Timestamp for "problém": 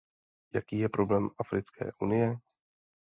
0.89-1.29